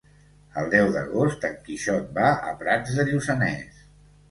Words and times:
El 0.61 0.71
deu 0.71 0.89
d'agost 0.95 1.45
en 1.51 1.59
Quixot 1.67 2.09
va 2.17 2.33
a 2.51 2.57
Prats 2.65 2.99
de 3.03 3.09
Lluçanès. 3.13 3.89